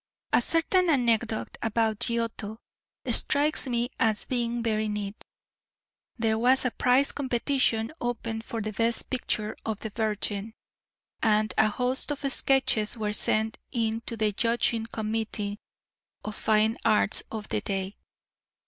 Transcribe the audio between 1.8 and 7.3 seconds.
Giotto strikes me as being very neat. There was a prize